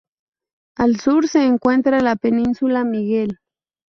Al 0.75 0.99
sur 0.99 1.27
se 1.27 1.45
encuentra 1.45 1.99
la 1.99 2.15
península 2.15 2.83
Miguel. 2.83 3.37